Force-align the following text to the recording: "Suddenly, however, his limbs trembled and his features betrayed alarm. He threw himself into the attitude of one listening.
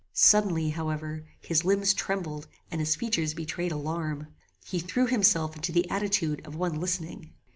"Suddenly, 0.13 0.71
however, 0.71 1.25
his 1.39 1.63
limbs 1.63 1.93
trembled 1.93 2.47
and 2.71 2.81
his 2.81 2.95
features 2.95 3.35
betrayed 3.35 3.71
alarm. 3.71 4.29
He 4.65 4.79
threw 4.79 5.05
himself 5.05 5.55
into 5.55 5.71
the 5.71 5.87
attitude 5.91 6.41
of 6.43 6.55
one 6.55 6.79
listening. 6.79 7.33